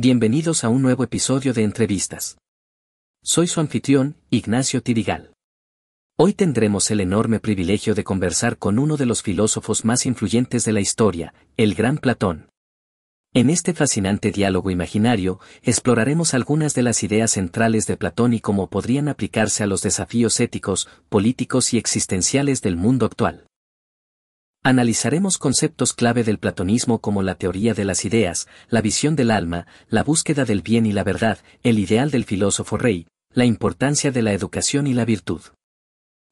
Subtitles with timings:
[0.00, 2.38] Bienvenidos a un nuevo episodio de Entrevistas.
[3.20, 5.32] Soy su anfitrión, Ignacio Tirigal.
[6.16, 10.70] Hoy tendremos el enorme privilegio de conversar con uno de los filósofos más influyentes de
[10.70, 12.48] la historia, el gran Platón.
[13.34, 18.70] En este fascinante diálogo imaginario, exploraremos algunas de las ideas centrales de Platón y cómo
[18.70, 23.47] podrían aplicarse a los desafíos éticos, políticos y existenciales del mundo actual.
[24.64, 29.66] Analizaremos conceptos clave del platonismo como la teoría de las ideas, la visión del alma,
[29.88, 34.22] la búsqueda del bien y la verdad, el ideal del filósofo rey, la importancia de
[34.22, 35.40] la educación y la virtud.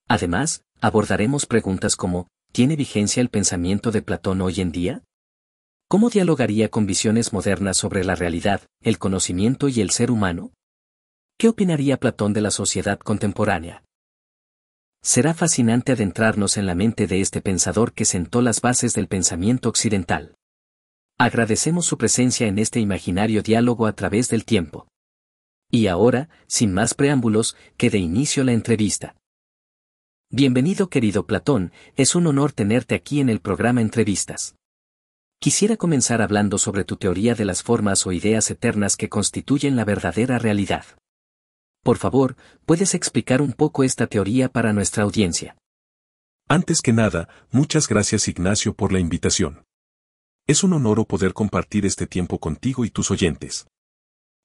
[0.08, 5.02] Además, abordaremos preguntas como, ¿tiene vigencia el pensamiento de Platón hoy en día?
[5.88, 10.52] ¿Cómo dialogaría con visiones modernas sobre la realidad, el conocimiento y el ser humano?
[11.38, 13.85] ¿Qué opinaría Platón de la sociedad contemporánea?
[15.06, 19.68] Será fascinante adentrarnos en la mente de este pensador que sentó las bases del pensamiento
[19.68, 20.34] occidental.
[21.16, 24.88] Agradecemos su presencia en este imaginario diálogo a través del tiempo.
[25.70, 29.14] Y ahora, sin más preámbulos, que de inicio la entrevista.
[30.28, 34.56] Bienvenido querido Platón, es un honor tenerte aquí en el programa Entrevistas.
[35.38, 39.84] Quisiera comenzar hablando sobre tu teoría de las formas o ideas eternas que constituyen la
[39.84, 40.84] verdadera realidad.
[41.86, 42.34] Por favor,
[42.64, 45.56] ¿puedes explicar un poco esta teoría para nuestra audiencia?
[46.48, 49.64] Antes que nada, muchas gracias Ignacio por la invitación.
[50.48, 53.68] Es un honor poder compartir este tiempo contigo y tus oyentes.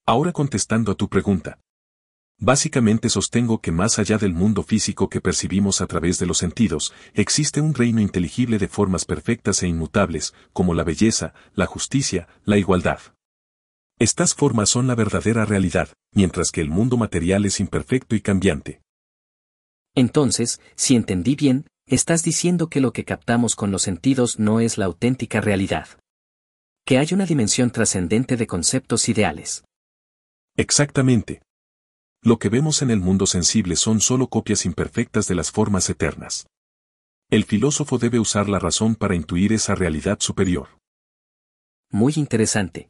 [0.06, 1.58] Ahora contestando a tu pregunta.
[2.38, 6.94] Básicamente sostengo que más allá del mundo físico que percibimos a través de los sentidos,
[7.16, 12.60] existe un reino inteligible de formas perfectas e inmutables, como la belleza, la justicia, la
[12.60, 13.00] igualdad.
[13.98, 18.82] Estas formas son la verdadera realidad, mientras que el mundo material es imperfecto y cambiante.
[19.96, 24.78] Entonces, si entendí bien, estás diciendo que lo que captamos con los sentidos no es
[24.78, 25.88] la auténtica realidad.
[26.86, 29.64] Que hay una dimensión trascendente de conceptos ideales.
[30.56, 31.42] Exactamente.
[32.24, 36.48] Lo que vemos en el mundo sensible son solo copias imperfectas de las formas eternas.
[37.30, 40.68] El filósofo debe usar la razón para intuir esa realidad superior.
[41.90, 42.90] Muy interesante.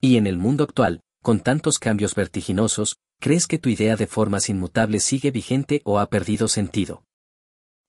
[0.00, 4.48] Y en el mundo actual, con tantos cambios vertiginosos, ¿crees que tu idea de formas
[4.48, 7.04] inmutables sigue vigente o ha perdido sentido?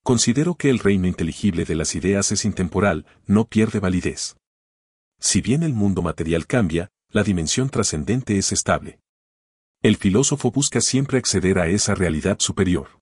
[0.04, 4.36] Considero que el reino inteligible de las ideas es intemporal, no pierde validez.
[5.20, 9.00] Si bien el mundo material cambia, la dimensión trascendente es estable.
[9.82, 13.00] El filósofo busca siempre acceder a esa realidad superior.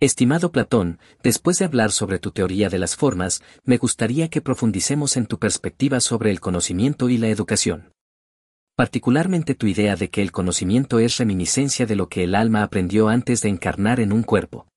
[0.00, 5.16] Estimado Platón, después de hablar sobre tu teoría de las formas, me gustaría que profundicemos
[5.16, 7.89] en tu perspectiva sobre el conocimiento y la educación
[8.80, 13.10] particularmente tu idea de que el conocimiento es reminiscencia de lo que el alma aprendió
[13.10, 14.68] antes de encarnar en un cuerpo.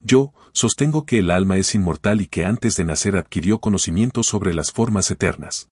[0.00, 4.54] Yo, sostengo que el alma es inmortal y que antes de nacer adquirió conocimiento sobre
[4.54, 5.68] las formas eternas.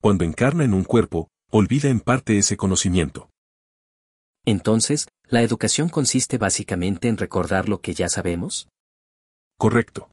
[0.00, 3.28] Cuando encarna en un cuerpo, olvida en parte ese conocimiento.
[4.44, 8.68] Entonces, ¿la educación consiste básicamente en recordar lo que ya sabemos?
[9.58, 10.12] Correcto.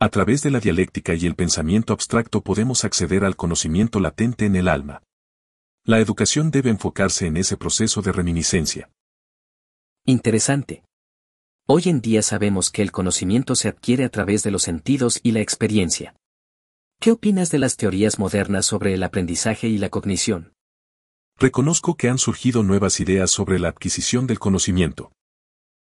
[0.00, 4.56] A través de la dialéctica y el pensamiento abstracto podemos acceder al conocimiento latente en
[4.56, 5.02] el alma.
[5.86, 8.90] La educación debe enfocarse en ese proceso de reminiscencia.
[10.06, 10.82] Interesante.
[11.66, 15.32] Hoy en día sabemos que el conocimiento se adquiere a través de los sentidos y
[15.32, 16.16] la experiencia.
[17.00, 20.54] ¿Qué opinas de las teorías modernas sobre el aprendizaje y la cognición?
[21.38, 25.12] Reconozco que han surgido nuevas ideas sobre la adquisición del conocimiento.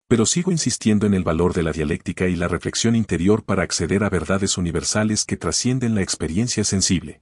[0.07, 4.05] Pero sigo insistiendo en el valor de la dialéctica y la reflexión interior para acceder
[4.05, 7.19] a verdades universales que trascienden la experiencia sensible.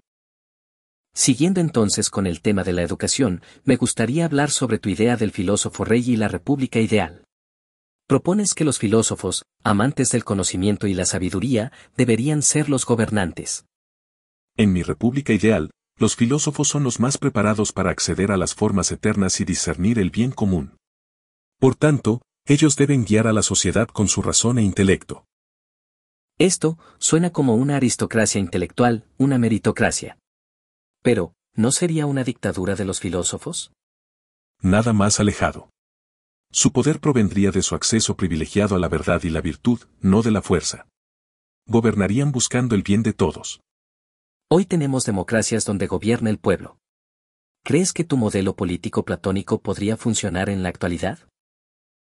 [1.17, 5.31] Siguiendo entonces con el tema de la educación, me gustaría hablar sobre tu idea del
[5.31, 7.23] filósofo rey y la república ideal.
[8.07, 13.65] Propones que los filósofos, amantes del conocimiento y la sabiduría, deberían ser los gobernantes.
[14.57, 18.91] En mi república ideal, los filósofos son los más preparados para acceder a las formas
[18.91, 20.77] eternas y discernir el bien común.
[21.59, 25.25] Por tanto, ellos deben guiar a la sociedad con su razón e intelecto.
[26.37, 30.19] Esto suena como una aristocracia intelectual, una meritocracia.
[31.01, 33.71] Pero, ¿no sería una dictadura de los filósofos?
[34.61, 35.69] Nada más alejado.
[36.51, 40.31] Su poder provendría de su acceso privilegiado a la verdad y la virtud, no de
[40.31, 40.87] la fuerza.
[41.67, 43.61] Gobernarían buscando el bien de todos.
[44.49, 46.77] Hoy tenemos democracias donde gobierna el pueblo.
[47.63, 51.19] ¿Crees que tu modelo político platónico podría funcionar en la actualidad?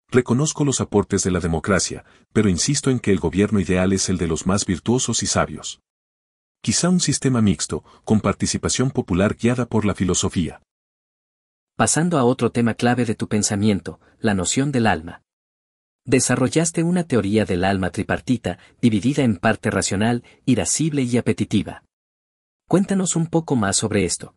[0.10, 4.18] Reconozco los aportes de la democracia, pero insisto en que el gobierno ideal es el
[4.18, 5.82] de los más virtuosos y sabios.
[6.62, 10.62] Quizá un sistema mixto, con participación popular guiada por la filosofía.
[11.78, 15.24] Pasando a otro tema clave de tu pensamiento, la noción del alma.
[16.06, 21.84] Desarrollaste una teoría del alma tripartita, dividida en parte racional, irascible y apetitiva.
[22.68, 24.36] Cuéntanos un poco más sobre esto.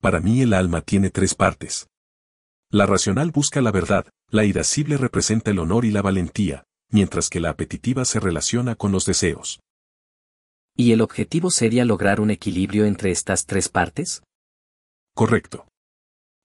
[0.00, 1.86] Para mí el alma tiene tres partes.
[2.70, 7.40] La racional busca la verdad, la irascible representa el honor y la valentía, mientras que
[7.40, 9.60] la apetitiva se relaciona con los deseos.
[10.76, 14.22] ¿Y el objetivo sería lograr un equilibrio entre estas tres partes?
[15.14, 15.66] Correcto.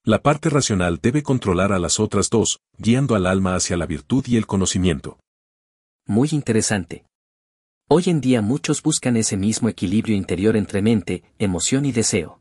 [0.06, 4.24] La parte racional debe controlar a las otras dos, guiando al alma hacia la virtud
[4.28, 5.20] y el conocimiento.
[6.08, 7.06] Muy interesante.
[7.90, 12.40] Hoy en día muchos buscan ese mismo equilibrio interior entre mente, emoción y deseo.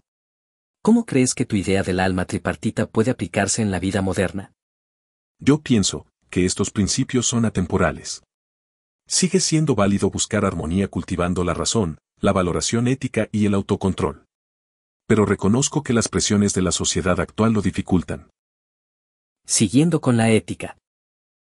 [0.83, 4.53] ¿Cómo crees que tu idea del alma tripartita puede aplicarse en la vida moderna?
[5.41, 8.23] Yo pienso que estos principios son atemporales.
[9.13, 14.25] Sigue siendo válido buscar armonía cultivando la razón, la valoración ética y el autocontrol.
[15.09, 18.31] Pero reconozco que las presiones de la sociedad actual lo dificultan.
[19.45, 20.79] Siguiendo con la ética.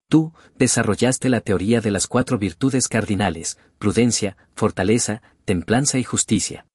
[0.08, 6.68] Tú, desarrollaste la teoría de las cuatro virtudes cardinales, prudencia, fortaleza, templanza y justicia.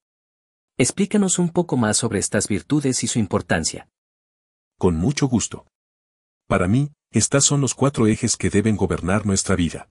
[0.78, 3.88] Explícanos un poco más sobre estas virtudes y su importancia.
[4.80, 5.64] Con mucho gusto.
[6.48, 9.88] Para mí, estas son los cuatro ejes que deben gobernar nuestra vida.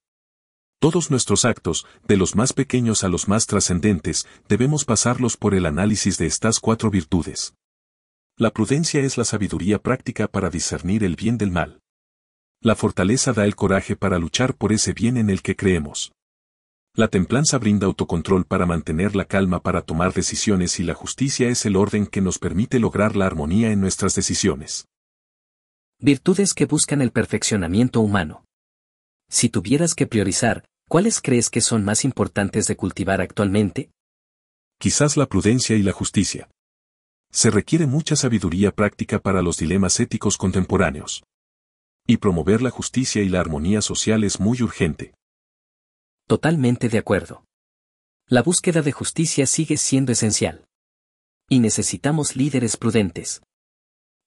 [0.82, 5.68] Todos nuestros actos, de los más pequeños a los más trascendentes, debemos pasarlos por el
[5.68, 7.54] análisis de estas cuatro virtudes.
[8.36, 11.82] La prudencia es la sabiduría práctica para discernir el bien del mal.
[12.64, 16.14] La fortaleza da el coraje para luchar por ese bien en el que creemos.
[16.96, 21.64] La templanza brinda autocontrol para mantener la calma para tomar decisiones y la justicia es
[21.68, 24.88] el orden que nos permite lograr la armonía en nuestras decisiones.
[26.00, 28.46] Virtudes que buscan el perfeccionamiento humano.
[29.30, 33.92] Si tuvieras que priorizar, ¿cuáles crees que son más importantes de cultivar actualmente?
[34.78, 36.50] Quizás la prudencia y la justicia.
[37.32, 41.24] Se requiere mucha sabiduría práctica para los dilemas éticos contemporáneos.
[42.06, 45.14] Y promover la justicia y la armonía social es muy urgente.
[46.28, 47.46] Totalmente de acuerdo.
[48.28, 50.66] La búsqueda de justicia sigue siendo esencial.
[51.48, 53.42] Y necesitamos líderes prudentes.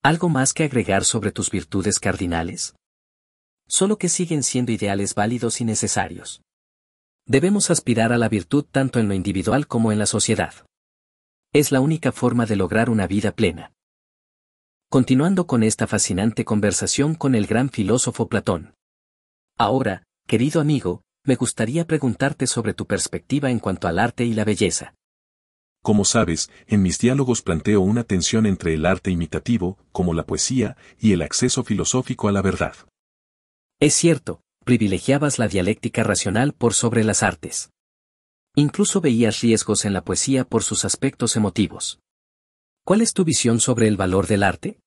[0.02, 2.74] ¿Algo más que agregar sobre tus virtudes cardinales?
[3.68, 6.40] Solo que siguen siendo ideales válidos y necesarios.
[7.26, 10.52] Debemos aspirar a la virtud tanto en lo individual como en la sociedad.
[11.54, 13.72] Es la única forma de lograr una vida plena.
[14.90, 18.74] Continuando con esta fascinante conversación con el gran filósofo Platón.
[19.56, 24.44] Ahora, querido amigo, me gustaría preguntarte sobre tu perspectiva en cuanto al arte y la
[24.44, 24.94] belleza.
[25.82, 30.76] Como sabes, en mis diálogos planteo una tensión entre el arte imitativo, como la poesía,
[30.98, 32.74] y el acceso filosófico a la verdad.
[33.80, 37.70] Es cierto, privilegiabas la dialéctica racional por sobre las artes.
[38.56, 42.00] Incluso veías riesgos en la poesía por sus aspectos emotivos.
[42.84, 44.78] ¿Cuál es tu visión sobre el valor del arte?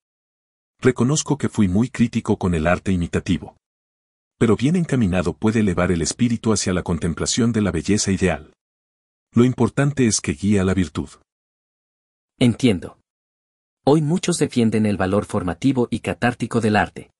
[0.80, 3.56] Reconozco que fui muy crítico con el arte imitativo.
[4.38, 8.52] Pero bien encaminado puede elevar el espíritu hacia la contemplación de la belleza ideal.
[9.32, 11.08] Lo importante es que guía la virtud.
[12.38, 13.00] Entiendo.
[13.84, 17.10] Hoy muchos defienden el valor formativo y catártico del arte.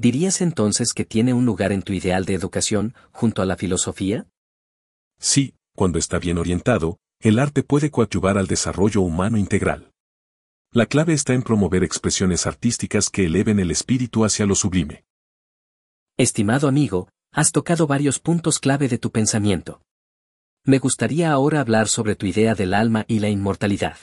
[0.00, 4.26] ¿Dirías entonces que tiene un lugar en tu ideal de educación, junto a la filosofía?
[5.18, 9.92] Sí, cuando está bien orientado, el arte puede coadyuvar al desarrollo humano integral.
[10.72, 15.04] La clave está en promover expresiones artísticas que eleven el espíritu hacia lo sublime.
[16.16, 19.82] Estimado amigo, has tocado varios puntos clave de tu pensamiento.
[20.64, 23.98] Me gustaría ahora hablar sobre tu idea del alma y la inmortalidad.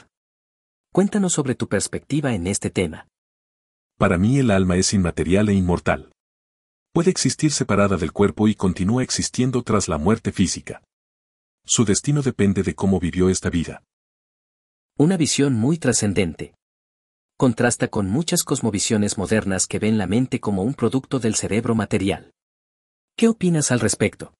[0.93, 3.07] Cuéntanos sobre tu perspectiva en este tema.
[3.97, 6.11] Para mí el alma es inmaterial e inmortal.
[6.93, 10.83] Puede existir separada del cuerpo y continúa existiendo tras la muerte física.
[11.65, 13.83] Su destino depende de cómo vivió esta vida.
[14.97, 16.53] Una visión muy trascendente.
[17.37, 22.31] Contrasta con muchas cosmovisiones modernas que ven la mente como un producto del cerebro material.
[23.15, 24.33] ¿Qué opinas al respecto?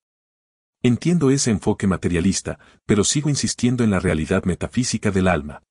[0.83, 5.63] Entiendo ese enfoque materialista, pero sigo insistiendo en la realidad metafísica del alma.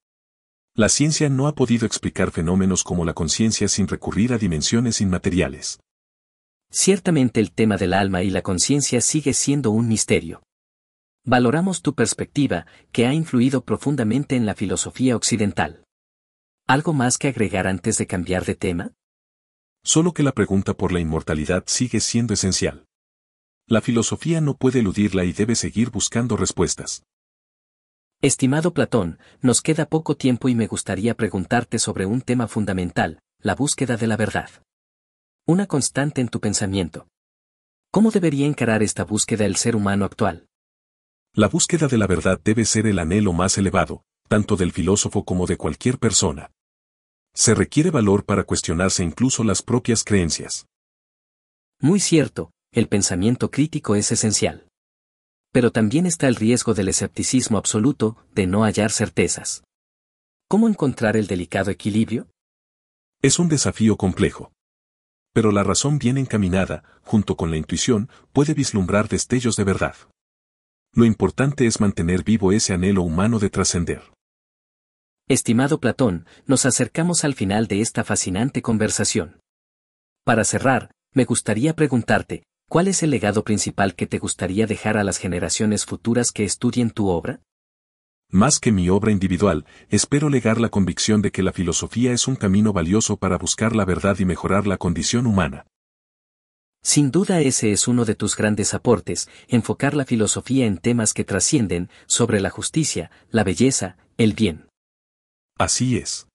[0.79, 5.79] La ciencia no ha podido explicar fenómenos como la conciencia sin recurrir a dimensiones inmateriales.
[6.69, 10.43] Ciertamente el tema del alma y la conciencia sigue siendo un misterio.
[11.25, 15.83] Valoramos tu perspectiva, que ha influido profundamente en la filosofía occidental.
[16.67, 18.93] ¿Algo más que agregar antes de cambiar de tema?
[19.83, 22.85] Solo que la pregunta por la inmortalidad sigue siendo esencial.
[23.65, 27.01] La filosofía no puede eludirla y debe seguir buscando respuestas.
[28.19, 33.53] Estimado Platón, nos queda poco tiempo y me gustaría preguntarte sobre un tema fundamental, la
[33.53, 34.49] búsqueda de la verdad.
[35.45, 37.07] Una constante en tu pensamiento.
[37.91, 40.47] ¿Cómo debería encarar esta búsqueda el ser humano actual?
[41.35, 45.45] La búsqueda de la verdad debe ser el anhelo más elevado, tanto del filósofo como
[45.45, 46.49] de cualquier persona.
[47.35, 50.65] Se requiere valor para cuestionarse incluso las propias creencias.
[51.79, 54.66] Muy cierto, el pensamiento crítico es esencial
[55.51, 59.63] pero también está el riesgo del escepticismo absoluto, de no hallar certezas.
[60.47, 62.27] ¿Cómo encontrar el delicado equilibrio?
[63.21, 64.51] Es un desafío complejo.
[65.33, 69.95] Pero la razón bien encaminada, junto con la intuición, puede vislumbrar destellos de verdad.
[70.93, 74.01] Lo importante es mantener vivo ese anhelo humano de trascender.
[75.27, 79.41] Estimado Platón, nos acercamos al final de esta fascinante conversación.
[80.23, 85.03] Para cerrar, me gustaría preguntarte, ¿cuál es el legado principal que te gustaría dejar a
[85.03, 87.41] las generaciones futuras que estudien tu obra?
[88.29, 92.35] Más que mi obra individual, espero legar la convicción de que la filosofía es un
[92.35, 95.65] camino valioso para buscar la verdad y mejorar la condición humana.
[96.83, 101.23] Sin duda ese es uno de tus grandes aportes, enfocar la filosofía en temas que
[101.23, 104.67] trascienden, sobre la justicia, la belleza, el bien.
[105.57, 106.27] Así es.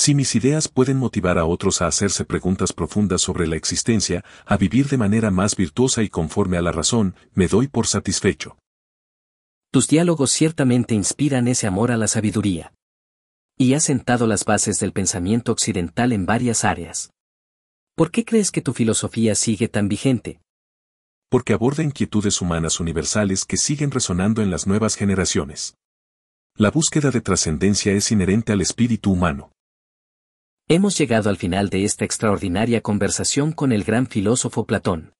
[0.00, 4.56] Si mis ideas pueden motivar a otros a hacerse preguntas profundas sobre la existencia, a
[4.56, 8.56] vivir de manera más virtuosa y conforme a la razón, me doy por satisfecho.
[9.72, 12.72] Tus diálogos ciertamente inspiran ese amor a la sabiduría.
[13.58, 17.10] Y has sentado las bases del pensamiento occidental en varias áreas.
[17.96, 20.40] ¿Por qué crees que tu filosofía sigue tan vigente?
[21.28, 25.74] Porque aborda inquietudes humanas universales que siguen resonando en las nuevas generaciones.
[26.54, 29.50] La búsqueda de trascendencia es inherente al espíritu humano.
[30.70, 35.14] Hemos llegado al final de esta extraordinaria conversación con el gran filósofo Platón.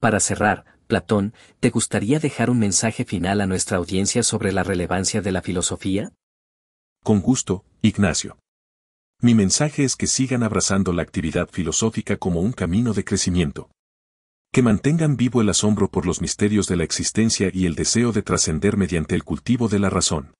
[0.00, 5.20] Para cerrar, Platón, ¿te gustaría dejar un mensaje final a nuestra audiencia sobre la relevancia
[5.20, 6.14] de la filosofía?
[7.04, 8.38] Con gusto, Ignacio.
[9.20, 13.70] Mi mensaje es que sigan abrazando la actividad filosófica como un camino de crecimiento.
[14.52, 18.22] Que mantengan vivo el asombro por los misterios de la existencia y el deseo de
[18.22, 20.32] trascender mediante el cultivo de la razón.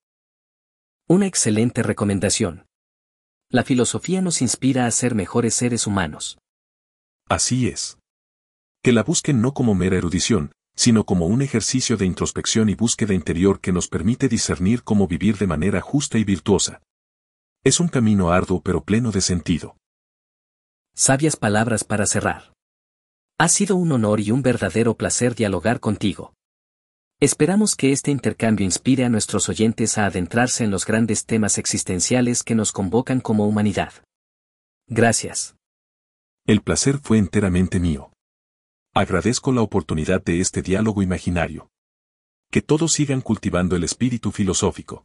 [1.06, 2.64] Una excelente recomendación.
[3.52, 6.38] La filosofía nos inspira a ser mejores seres humanos.
[7.28, 7.99] Así es
[8.82, 13.12] que la busquen no como mera erudición, sino como un ejercicio de introspección y búsqueda
[13.12, 16.80] interior que nos permite discernir cómo vivir de manera justa y virtuosa.
[17.62, 19.76] Es un camino arduo pero pleno de sentido.
[20.94, 22.54] Sabias palabras para cerrar.
[23.38, 26.32] Ha sido un honor y un verdadero placer dialogar contigo.
[27.22, 32.42] Esperamos que este intercambio inspire a nuestros oyentes a adentrarse en los grandes temas existenciales
[32.42, 33.92] que nos convocan como humanidad.
[34.88, 35.54] Gracias.
[36.48, 38.10] El placer fue enteramente mío.
[38.92, 41.68] Agradezco la oportunidad de este diálogo imaginario.
[42.50, 45.04] Que todos sigan cultivando el espíritu filosófico.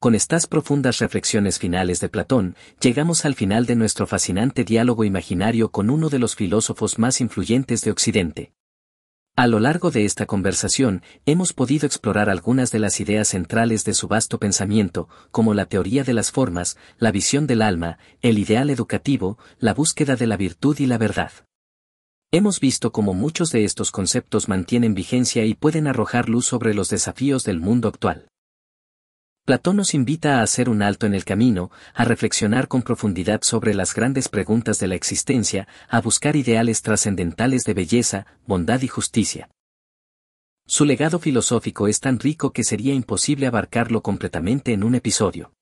[0.00, 5.70] Con estas profundas reflexiones finales de Platón, llegamos al final de nuestro fascinante diálogo imaginario
[5.70, 8.52] con uno de los filósofos más influyentes de Occidente.
[9.40, 13.94] A lo largo de esta conversación, hemos podido explorar algunas de las ideas centrales de
[13.94, 18.68] su vasto pensamiento, como la teoría de las formas, la visión del alma, el ideal
[18.68, 21.32] educativo, la búsqueda de la virtud y la verdad.
[22.30, 26.90] Hemos visto cómo muchos de estos conceptos mantienen vigencia y pueden arrojar luz sobre los
[26.90, 28.29] desafíos del mundo actual.
[29.50, 33.74] Platón nos invita a hacer un alto en el camino, a reflexionar con profundidad sobre
[33.74, 39.50] las grandes preguntas de la existencia, a buscar ideales trascendentales de belleza, bondad y justicia.
[40.68, 45.52] Su legado filosófico es tan rico que sería imposible abarcarlo completamente en un episodio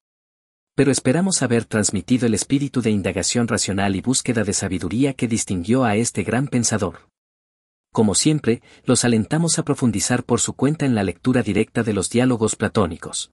[0.75, 5.85] pero esperamos haber transmitido el espíritu de indagación racional y búsqueda de sabiduría que distinguió
[5.85, 7.09] a este gran pensador.
[7.91, 12.11] Como siempre, los alentamos a profundizar por su cuenta en la lectura directa de los
[12.11, 13.33] diálogos platónicos.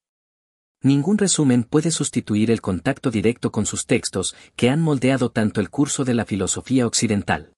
[0.86, 5.72] Ningún resumen puede sustituir el contacto directo con sus textos, que han moldeado tanto el
[5.72, 7.54] curso de la filosofía occidental.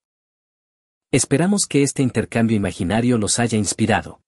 [1.12, 4.22] Esperamos que este intercambio imaginario los haya inspirado.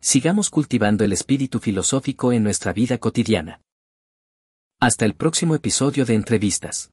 [0.00, 3.60] Sigamos cultivando el espíritu filosófico en nuestra vida cotidiana.
[4.78, 6.91] Hasta el próximo episodio de Entrevistas.